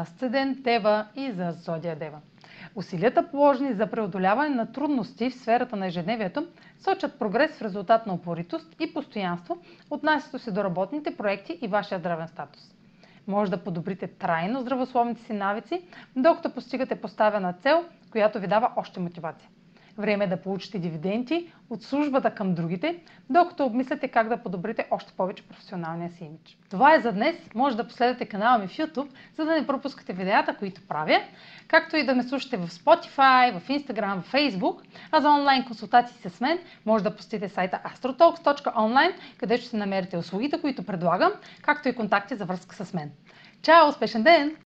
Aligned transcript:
Асцедент 0.00 0.62
Дева 0.62 1.06
и 1.16 1.30
за 1.30 1.52
Зодия 1.52 1.96
Дева. 1.96 2.20
Усилията 2.74 3.30
положени 3.30 3.72
за 3.72 3.86
преодоляване 3.86 4.54
на 4.54 4.72
трудности 4.72 5.30
в 5.30 5.34
сферата 5.34 5.76
на 5.76 5.86
ежедневието 5.86 6.46
сочат 6.78 7.18
прогрес 7.18 7.58
в 7.58 7.62
резултат 7.62 8.06
на 8.06 8.14
упоритост 8.14 8.76
и 8.80 8.94
постоянство, 8.94 9.58
отнасящо 9.90 10.38
се 10.38 10.50
до 10.50 10.64
работните 10.64 11.16
проекти 11.16 11.58
и 11.62 11.68
вашия 11.68 11.98
здравен 11.98 12.28
статус. 12.28 12.62
Може 13.26 13.50
да 13.50 13.64
подобрите 13.64 14.06
трайно 14.06 14.60
здравословните 14.60 15.22
си 15.22 15.32
навици, 15.32 15.82
докато 16.16 16.50
постигате 16.50 17.00
поставена 17.00 17.52
цел, 17.52 17.84
която 18.10 18.40
ви 18.40 18.46
дава 18.46 18.72
още 18.76 19.00
мотивация. 19.00 19.48
Време 19.98 20.24
е 20.24 20.28
да 20.28 20.36
получите 20.36 20.78
дивиденти 20.78 21.52
от 21.70 21.82
службата 21.82 22.34
към 22.34 22.54
другите, 22.54 22.96
докато 23.30 23.64
обмисляте 23.66 24.08
как 24.08 24.28
да 24.28 24.42
подобрите 24.42 24.86
още 24.90 25.12
повече 25.12 25.42
професионалния 25.42 26.10
си 26.10 26.24
имидж. 26.24 26.56
Това 26.70 26.94
е 26.94 27.00
за 27.00 27.12
днес. 27.12 27.36
Може 27.54 27.76
да 27.76 27.88
последвате 27.88 28.26
канала 28.26 28.58
ми 28.58 28.68
в 28.68 28.76
YouTube, 28.76 29.08
за 29.36 29.44
да 29.44 29.52
не 29.52 29.66
пропускате 29.66 30.12
видеята, 30.12 30.56
които 30.56 30.80
правя, 30.88 31.22
както 31.68 31.96
и 31.96 32.06
да 32.06 32.14
ме 32.14 32.22
слушате 32.22 32.56
в 32.56 32.68
Spotify, 32.68 33.58
в 33.58 33.68
Instagram, 33.68 34.22
в 34.22 34.32
Facebook. 34.32 34.80
А 35.10 35.20
за 35.20 35.30
онлайн 35.30 35.64
консултации 35.64 36.30
с 36.30 36.40
мен 36.40 36.58
може 36.86 37.04
да 37.04 37.16
посетите 37.16 37.48
сайта 37.48 37.80
astrotalks.online, 37.86 39.12
където 39.38 39.64
ще 39.64 39.76
намерите 39.76 40.16
услугите, 40.16 40.60
които 40.60 40.86
предлагам, 40.86 41.32
както 41.62 41.88
и 41.88 41.94
контакти 41.94 42.36
за 42.36 42.44
връзка 42.44 42.84
с 42.84 42.94
мен. 42.94 43.10
Чао! 43.62 43.88
Успешен 43.88 44.22
ден! 44.22 44.56